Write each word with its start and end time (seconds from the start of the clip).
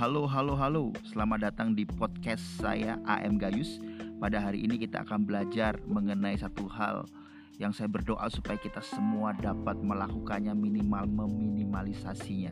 Halo, 0.00 0.24
halo, 0.24 0.56
halo. 0.56 0.96
Selamat 1.12 1.52
datang 1.52 1.76
di 1.76 1.84
podcast 1.84 2.40
saya 2.56 2.96
AM 3.04 3.36
Gayus. 3.36 3.76
Pada 4.16 4.40
hari 4.40 4.64
ini 4.64 4.80
kita 4.80 5.04
akan 5.04 5.28
belajar 5.28 5.76
mengenai 5.84 6.40
satu 6.40 6.64
hal 6.72 7.04
yang 7.60 7.68
saya 7.76 7.84
berdoa 7.92 8.24
supaya 8.32 8.56
kita 8.56 8.80
semua 8.80 9.36
dapat 9.36 9.76
melakukannya 9.76 10.56
minimal 10.56 11.04
meminimalisasinya. 11.04 12.48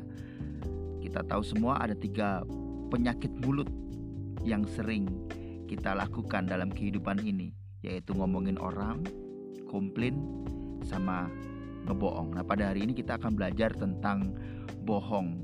Kita 1.00 1.24
tahu 1.24 1.40
semua 1.40 1.80
ada 1.80 1.96
tiga 1.96 2.44
penyakit 2.92 3.32
mulut 3.40 3.72
yang 4.44 4.68
sering 4.68 5.08
kita 5.72 5.96
lakukan 5.96 6.44
dalam 6.44 6.68
kehidupan 6.68 7.16
ini, 7.24 7.56
yaitu 7.80 8.12
ngomongin 8.12 8.60
orang, 8.60 9.00
komplain, 9.72 10.20
sama 10.84 11.32
ngebohong. 11.88 12.36
Nah, 12.36 12.44
pada 12.44 12.76
hari 12.76 12.84
ini 12.84 12.92
kita 12.92 13.16
akan 13.16 13.40
belajar 13.40 13.72
tentang 13.72 14.36
bohong, 14.84 15.40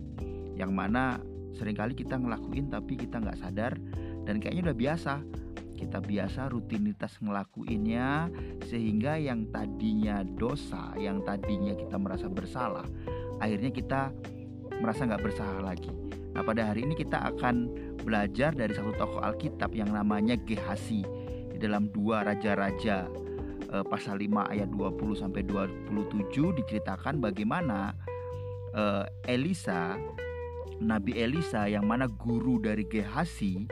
yang 0.52 0.77
mana 0.77 1.33
sering 1.55 1.79
kali 1.79 1.95
kita 1.95 2.19
ngelakuin 2.19 2.71
tapi 2.71 2.99
kita 2.99 3.23
nggak 3.23 3.39
sadar 3.39 3.79
dan 4.27 4.43
kayaknya 4.43 4.71
udah 4.71 4.79
biasa. 4.79 5.15
Kita 5.75 5.99
biasa 5.99 6.49
rutinitas 6.55 7.19
ngelakuinnya 7.19 8.31
sehingga 8.71 9.19
yang 9.19 9.51
tadinya 9.51 10.23
dosa, 10.23 10.95
yang 10.97 11.21
tadinya 11.27 11.75
kita 11.75 11.98
merasa 11.98 12.31
bersalah, 12.31 12.87
akhirnya 13.43 13.75
kita 13.75 14.15
merasa 14.79 15.05
nggak 15.05 15.23
bersalah 15.23 15.61
lagi. 15.61 15.91
Nah 16.35 16.43
pada 16.43 16.71
hari 16.71 16.87
ini 16.87 16.95
kita 16.98 17.31
akan 17.31 17.71
belajar 18.03 18.55
dari 18.55 18.75
satu 18.75 18.95
tokoh 18.95 19.23
Alkitab 19.23 19.75
yang 19.75 19.91
namanya 19.95 20.34
Gehasi 20.34 21.07
di 21.55 21.57
dalam 21.62 21.91
dua 21.95 22.27
raja-raja 22.27 23.07
eh, 23.71 23.84
pasal 23.87 24.19
5 24.19 24.53
ayat 24.55 24.69
20 24.71 25.23
sampai 25.23 25.43
27 25.47 26.59
diceritakan 26.65 27.23
bagaimana 27.23 27.95
eh, 28.75 29.07
Elisa 29.31 29.95
Nabi 30.85 31.17
Elisa 31.17 31.65
yang 31.67 31.89
mana 31.89 32.07
guru 32.07 32.61
dari 32.61 32.85
Gehasi 32.85 33.65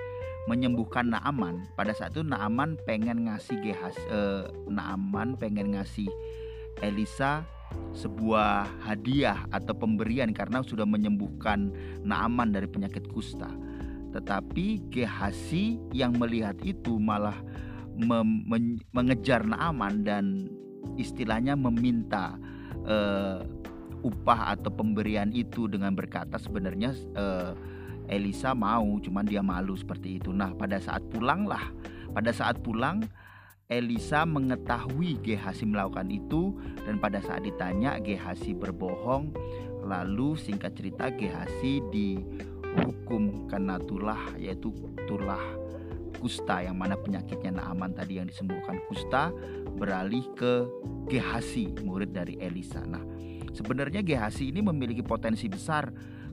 menyembuhkan 0.51 1.15
Naaman. 1.15 1.71
Pada 1.79 1.95
saat 1.95 2.17
itu 2.17 2.27
Naaman 2.27 2.75
pengen 2.89 3.29
ngasih 3.31 3.63
Gehas 3.63 3.95
eh, 4.11 4.49
Naaman 4.67 5.39
pengen 5.39 5.77
ngasih 5.77 6.09
Elisa 6.83 7.47
sebuah 7.97 8.69
hadiah 8.85 9.49
atau 9.49 9.73
pemberian 9.73 10.33
karena 10.35 10.61
sudah 10.65 10.85
menyembuhkan 10.89 11.71
Naaman 12.03 12.51
dari 12.51 12.67
penyakit 12.67 13.07
kusta. 13.13 13.49
Tetapi 14.13 14.93
Gehasi 14.93 15.79
yang 15.95 16.17
melihat 16.19 16.59
itu 16.65 16.99
malah 16.99 17.37
mengejar 18.93 19.45
Naaman 19.45 20.03
dan 20.03 20.49
istilahnya 20.97 21.55
meminta 21.55 22.37
eh, 22.89 23.62
upah 24.03 24.59
atau 24.59 24.71
pemberian 24.75 25.31
itu 25.31 25.71
dengan 25.71 25.95
berkata 25.95 26.37
sebenarnya 26.37 26.95
uh, 27.15 27.55
Elisa 28.11 28.53
mau 28.53 28.99
cuman 28.99 29.25
dia 29.25 29.41
malu 29.41 29.79
seperti 29.79 30.19
itu. 30.19 30.35
Nah, 30.35 30.53
pada 30.53 30.83
saat 30.83 31.01
pulanglah, 31.09 31.71
pada 32.13 32.35
saat 32.35 32.61
pulang 32.61 33.01
Elisa 33.73 34.29
mengetahui 34.29 35.23
Gehasi 35.25 35.65
melakukan 35.65 36.13
itu 36.13 36.53
dan 36.85 37.01
pada 37.01 37.25
saat 37.25 37.47
ditanya 37.47 37.97
Gehasi 38.03 38.53
berbohong. 38.53 39.33
Lalu 39.87 40.37
singkat 40.37 40.77
cerita 40.77 41.09
Gehasi 41.09 41.81
dihukum 41.89 43.49
karena 43.49 43.81
tulah 43.81 44.21
yaitu 44.37 44.75
tulah 45.09 45.41
kusta 46.21 46.63
yang 46.63 46.79
mana 46.79 46.95
penyakitnya 46.95 47.59
Naaman 47.59 47.97
tadi 47.97 48.21
yang 48.21 48.31
disembuhkan 48.31 48.79
kusta 48.87 49.33
beralih 49.75 50.23
ke 50.37 50.69
Gehasi 51.09 51.73
murid 51.83 52.13
dari 52.13 52.37
Elisa. 52.39 52.85
Nah, 52.85 53.03
Sebenarnya 53.53 54.01
Gehasi 54.01 54.49
ini 54.49 54.65
memiliki 54.65 55.05
potensi 55.05 55.47
besar 55.49 55.93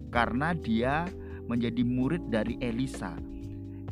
karena 0.09 0.55
dia 0.55 1.05
menjadi 1.45 1.81
murid 1.83 2.31
dari 2.31 2.55
Elisa. 2.63 3.15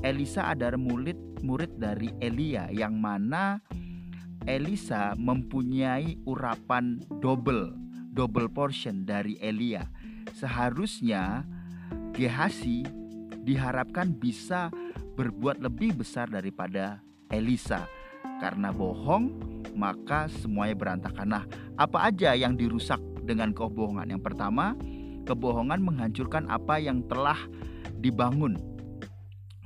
Elisa 0.06 0.53
adalah 0.53 0.78
murid 0.78 1.41
murid 1.41 1.78
dari 1.81 2.13
Elia 2.22 2.69
yang 2.69 2.97
mana 2.97 3.62
Elisa 4.46 5.18
mempunyai 5.18 6.22
urapan 6.24 7.02
double 7.19 7.74
double 8.13 8.50
portion 8.50 9.03
dari 9.06 9.38
Elia. 9.41 9.85
Seharusnya 10.34 11.46
Gehasi 12.18 12.81
diharapkan 13.46 14.09
bisa 14.09 14.73
berbuat 15.13 15.62
lebih 15.62 16.02
besar 16.02 16.25
daripada 16.25 16.97
Elisa. 17.29 17.85
Karena 18.41 18.73
bohong, 18.73 19.34
maka 19.78 20.25
semuanya 20.41 20.73
berantakan. 20.73 21.29
Nah, 21.29 21.46
apa 21.78 22.09
aja 22.09 22.34
yang 22.34 22.57
dirusak 22.57 22.97
dengan 23.28 23.52
kebohongan. 23.52 24.08
Yang 24.16 24.24
pertama, 24.32 24.74
kebohongan 25.28 25.84
menghancurkan 25.84 26.48
apa 26.48 26.80
yang 26.80 27.04
telah 27.12 27.38
dibangun. 28.00 28.56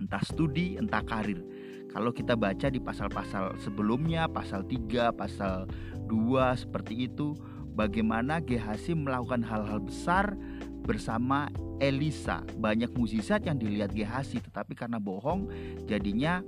Entah 0.02 0.26
studi, 0.26 0.82
entah 0.82 1.06
karir. 1.06 1.46
Kalau 1.94 2.10
kita 2.10 2.34
baca 2.34 2.72
di 2.72 2.82
pasal-pasal 2.82 3.62
sebelumnya, 3.62 4.26
pasal 4.26 4.66
3, 4.66 5.14
pasal 5.14 5.70
2 6.10 6.58
seperti 6.58 7.06
itu, 7.06 7.38
bagaimana 7.78 8.42
Gehasi 8.42 8.98
melakukan 8.98 9.46
hal-hal 9.46 9.84
besar 9.84 10.34
bersama 10.82 11.52
Elisa. 11.78 12.42
Banyak 12.58 12.96
mukjizat 12.96 13.46
yang 13.46 13.62
dilihat 13.62 13.94
Gehasi, 13.94 14.42
tetapi 14.42 14.74
karena 14.74 14.98
bohong 14.98 15.52
jadinya 15.86 16.42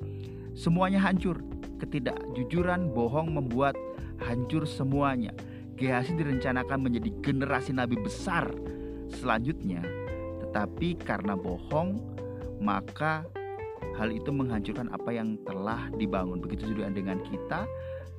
semuanya 0.58 1.04
hancur. 1.04 1.44
Ketidakjujuran 1.78 2.96
bohong 2.96 3.36
membuat 3.36 3.76
hancur 4.24 4.64
semuanya. 4.64 5.36
Gehasi 5.84 6.16
direncanakan 6.16 6.80
menjadi 6.80 7.12
generasi 7.20 7.76
nabi 7.76 8.00
besar 8.00 8.48
selanjutnya, 9.12 9.84
tetapi 10.40 10.96
karena 10.96 11.36
bohong, 11.36 12.00
maka 12.64 13.28
hal 14.00 14.08
itu 14.16 14.32
menghancurkan 14.32 14.88
apa 14.96 15.12
yang 15.12 15.36
telah 15.44 15.92
dibangun. 16.00 16.40
Begitu 16.40 16.72
juga 16.72 16.88
dengan 16.88 17.20
kita, 17.28 17.68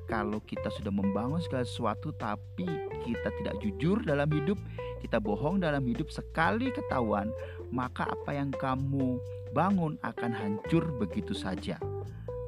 kalau 0.05 0.37
kita 0.45 0.69
sudah 0.69 0.93
membangun 0.93 1.41
segala 1.41 1.65
sesuatu 1.65 2.13
tapi 2.13 2.69
kita 3.01 3.33
tidak 3.41 3.57
jujur 3.65 3.97
dalam 4.05 4.29
hidup, 4.29 4.61
kita 5.01 5.17
bohong 5.17 5.57
dalam 5.57 5.81
hidup 5.89 6.13
sekali 6.13 6.69
ketahuan, 6.69 7.33
maka 7.73 8.05
apa 8.05 8.29
yang 8.29 8.53
kamu 8.53 9.17
bangun 9.57 9.97
akan 10.05 10.31
hancur 10.37 10.85
begitu 11.01 11.33
saja. 11.33 11.81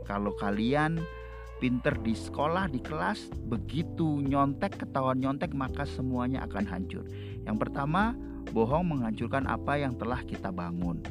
Kalau 0.06 0.38
kalian 0.38 1.02
pinter 1.58 1.98
di 2.02 2.14
sekolah, 2.14 2.70
di 2.70 2.80
kelas, 2.82 3.34
begitu 3.50 4.22
nyontek, 4.22 4.78
ketahuan 4.78 5.18
nyontek, 5.18 5.54
maka 5.58 5.84
semuanya 5.86 6.46
akan 6.46 6.66
hancur. 6.70 7.04
Yang 7.44 7.58
pertama, 7.68 8.14
bohong 8.54 8.86
menghancurkan 8.88 9.50
apa 9.50 9.82
yang 9.82 9.98
telah 9.98 10.22
kita 10.24 10.54
bangun. 10.54 11.02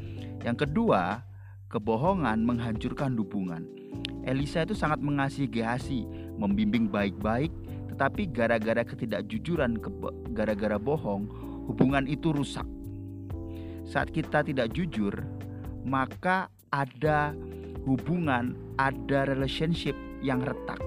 Yang 0.46 0.68
kedua, 0.68 1.26
kebohongan 1.68 2.46
menghancurkan 2.46 3.18
hubungan. 3.18 3.66
Elisa 4.26 4.62
itu 4.66 4.74
sangat 4.74 5.02
mengasihi 5.02 5.46
Gehasi, 5.46 6.06
membimbing 6.38 6.90
baik-baik, 6.90 7.50
tetapi 7.94 8.30
gara-gara 8.30 8.82
ketidakjujuran, 8.82 9.78
gara-gara 10.34 10.78
bohong, 10.78 11.30
hubungan 11.70 12.06
itu 12.06 12.34
rusak. 12.34 12.66
Saat 13.86 14.10
kita 14.10 14.42
tidak 14.42 14.74
jujur, 14.74 15.14
maka 15.86 16.50
ada 16.74 17.32
hubungan, 17.86 18.58
ada 18.76 19.30
relationship 19.30 19.94
yang 20.26 20.42
retak. 20.42 20.82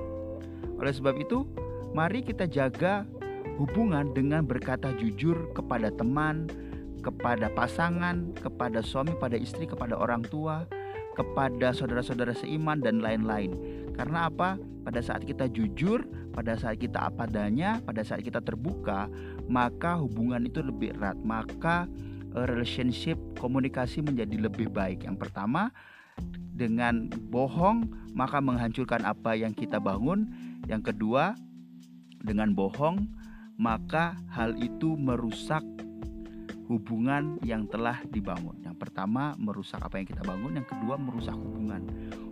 Oleh 0.75 0.91
sebab 0.91 1.15
itu, 1.15 1.47
mari 1.95 2.19
kita 2.19 2.43
jaga 2.43 3.07
hubungan 3.55 4.11
dengan 4.11 4.43
berkata 4.43 4.91
jujur 4.99 5.55
kepada 5.55 5.87
teman, 5.95 6.51
kepada 6.99 7.47
pasangan, 7.55 8.35
kepada 8.35 8.83
suami, 8.83 9.15
pada 9.15 9.39
istri, 9.39 9.63
kepada 9.63 9.95
orang 9.95 10.23
tua, 10.27 10.67
kepada 11.15 11.71
saudara-saudara 11.71 12.35
seiman 12.35 12.79
dan 12.83 12.99
lain-lain. 13.03 13.55
Karena 13.95 14.31
apa? 14.31 14.55
Pada 14.87 15.03
saat 15.03 15.27
kita 15.27 15.51
jujur, 15.51 16.07
pada 16.31 16.55
saat 16.55 16.79
kita 16.79 17.11
apa 17.11 17.27
adanya, 17.27 17.83
pada 17.83 17.99
saat 18.03 18.23
kita 18.23 18.39
terbuka, 18.39 19.11
maka 19.51 19.99
hubungan 19.99 20.47
itu 20.47 20.63
lebih 20.63 20.95
erat, 20.95 21.19
maka 21.19 21.87
eh, 22.31 22.45
relationship 22.47 23.19
komunikasi 23.35 23.99
menjadi 23.99 24.47
lebih 24.47 24.71
baik. 24.71 25.03
Yang 25.03 25.27
pertama, 25.27 25.75
dengan 26.53 27.07
bohong 27.31 27.87
maka 28.13 28.43
menghancurkan 28.43 29.07
apa 29.07 29.37
yang 29.37 29.55
kita 29.55 29.79
bangun. 29.79 30.27
Yang 30.67 30.93
kedua, 30.93 31.33
dengan 32.19 32.51
bohong 32.51 33.07
maka 33.59 34.15
hal 34.31 34.55
itu 34.59 34.95
merusak 34.95 35.63
hubungan 36.69 37.41
yang 37.41 37.65
telah 37.65 37.99
dibangun. 38.13 38.55
Yang 38.61 38.77
pertama 38.77 39.33
merusak 39.35 39.81
apa 39.81 39.99
yang 39.99 40.07
kita 40.07 40.23
bangun, 40.23 40.61
yang 40.61 40.67
kedua 40.69 40.95
merusak 40.95 41.33
hubungan. 41.33 41.81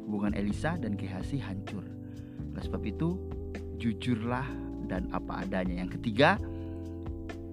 Hubungan 0.08 0.38
Elisa 0.38 0.78
dan 0.80 0.96
Gehasi 0.96 1.42
hancur. 1.42 1.84
Oleh 2.54 2.64
sebab 2.64 2.84
itu, 2.86 3.18
jujurlah 3.82 4.46
dan 4.88 5.12
apa 5.12 5.44
adanya. 5.44 5.84
Yang 5.84 6.00
ketiga, 6.00 6.40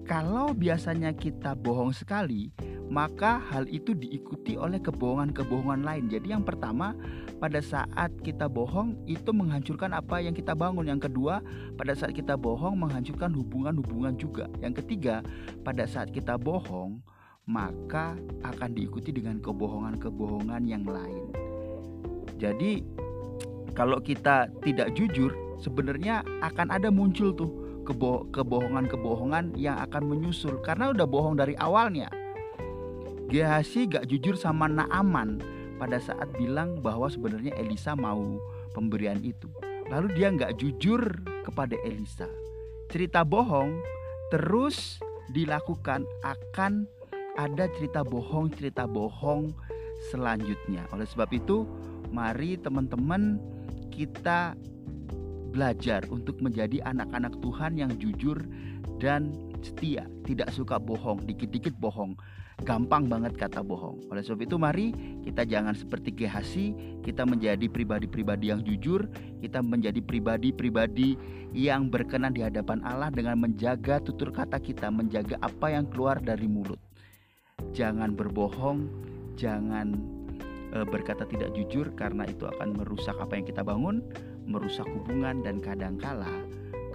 kalau 0.05 0.53
biasanya 0.53 1.11
kita 1.17 1.57
bohong 1.57 1.91
sekali, 1.91 2.53
maka 2.87 3.41
hal 3.51 3.65
itu 3.67 3.97
diikuti 3.97 4.55
oleh 4.55 4.77
kebohongan-kebohongan 4.77 5.81
lain. 5.81 6.05
Jadi 6.07 6.31
yang 6.33 6.45
pertama, 6.45 6.93
pada 7.41 7.59
saat 7.59 8.13
kita 8.21 8.45
bohong 8.45 8.95
itu 9.09 9.29
menghancurkan 9.33 9.91
apa 9.91 10.21
yang 10.21 10.37
kita 10.37 10.53
bangun. 10.53 10.85
Yang 10.85 11.11
kedua, 11.11 11.41
pada 11.75 11.97
saat 11.97 12.13
kita 12.13 12.37
bohong 12.37 12.77
menghancurkan 12.77 13.33
hubungan-hubungan 13.33 14.15
juga. 14.15 14.45
Yang 14.61 14.85
ketiga, 14.85 15.25
pada 15.65 15.89
saat 15.89 16.13
kita 16.13 16.37
bohong, 16.37 17.01
maka 17.45 18.17
akan 18.41 18.69
diikuti 18.73 19.13
dengan 19.13 19.37
kebohongan-kebohongan 19.41 20.61
yang 20.65 20.85
lain. 20.85 21.29
Jadi 22.41 22.81
kalau 23.77 24.01
kita 24.01 24.49
tidak 24.65 24.95
jujur, 24.97 25.33
sebenarnya 25.61 26.23
akan 26.41 26.73
ada 26.73 26.89
muncul 26.89 27.31
tuh 27.35 27.51
kebo 27.85 28.25
kebohongan-kebohongan 28.33 29.53
yang 29.55 29.77
akan 29.77 30.09
menyusul 30.09 30.57
karena 30.65 30.89
udah 30.89 31.05
bohong 31.05 31.37
dari 31.37 31.53
awalnya. 31.61 32.09
Gehazi 33.29 33.89
gak 33.89 34.05
jujur 34.05 34.37
sama 34.37 34.69
Naaman 34.69 35.41
pada 35.75 35.99
saat 35.99 36.31
bilang 36.39 36.79
bahwa 36.79 37.11
sebenarnya 37.11 37.51
Elisa 37.59 37.97
mau 37.97 38.39
pemberian 38.71 39.19
itu. 39.23 39.51
Lalu 39.91 40.17
dia 40.17 40.33
nggak 40.33 40.57
jujur 40.57 41.01
kepada 41.45 41.77
Elisa. 41.85 42.25
Cerita 42.89 43.21
bohong 43.21 43.77
terus 44.33 44.97
dilakukan 45.29 46.07
akan 46.25 46.89
ada 47.35 47.67
cerita 47.75 48.01
bohong, 48.01 48.49
cerita 48.55 48.87
bohong 48.87 49.51
selanjutnya. 50.09 50.87
Oleh 50.95 51.05
sebab 51.05 51.29
itu, 51.35 51.67
mari 52.09 52.55
teman-teman 52.55 53.37
kita 53.91 54.55
belajar 55.51 56.03
untuk 56.11 56.39
menjadi 56.43 56.83
anak-anak 56.83 57.39
Tuhan 57.39 57.79
yang 57.79 57.91
jujur 57.95 58.39
dan 58.99 59.31
setia, 59.65 60.05
tidak 60.21 60.53
suka 60.53 60.77
bohong, 60.77 61.25
dikit-dikit 61.25 61.73
bohong. 61.81 62.13
Gampang 62.63 63.11
banget 63.11 63.35
kata 63.35 63.59
bohong. 63.59 64.07
Oleh 64.07 64.23
sebab 64.23 64.47
itu 64.47 64.55
mari 64.55 64.95
kita 65.27 65.43
jangan 65.43 65.75
seperti 65.75 66.15
Gehasi, 66.15 66.71
kita 67.03 67.27
menjadi 67.27 67.67
pribadi-pribadi 67.67 68.53
yang 68.53 68.63
jujur, 68.63 69.09
kita 69.43 69.59
menjadi 69.59 69.99
pribadi-pribadi 69.99 71.19
yang 71.51 71.91
berkenan 71.91 72.31
di 72.31 72.45
hadapan 72.45 72.79
Allah 72.87 73.11
dengan 73.11 73.43
menjaga 73.43 73.99
tutur 73.99 74.31
kata 74.31 74.61
kita, 74.61 74.87
menjaga 74.87 75.35
apa 75.43 75.73
yang 75.75 75.89
keluar 75.91 76.21
dari 76.23 76.47
mulut. 76.47 76.79
Jangan 77.75 78.15
berbohong, 78.15 78.87
jangan 79.35 79.99
e, 80.71 80.87
berkata 80.87 81.27
tidak 81.27 81.51
jujur 81.59 81.91
karena 81.91 82.23
itu 82.23 82.47
akan 82.47 82.71
merusak 82.79 83.19
apa 83.19 83.35
yang 83.35 83.45
kita 83.51 83.67
bangun, 83.67 83.99
merusak 84.47 84.87
hubungan 84.87 85.43
dan 85.43 85.59
kadangkala 85.59 86.31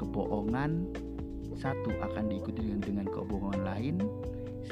kebohongan 0.01 0.89
satu 1.61 1.93
akan 2.01 2.33
diikuti 2.33 2.65
dengan 2.65 2.81
dengan 2.81 3.07
kebohongan 3.13 3.63
lain 3.63 3.97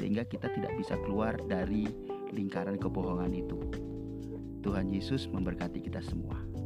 sehingga 0.00 0.24
kita 0.24 0.48
tidak 0.56 0.72
bisa 0.80 0.96
keluar 1.04 1.36
dari 1.44 1.84
lingkaran 2.32 2.80
kebohongan 2.80 3.32
itu. 3.36 3.60
Tuhan 4.64 4.88
Yesus 4.88 5.28
memberkati 5.28 5.84
kita 5.84 6.00
semua. 6.00 6.57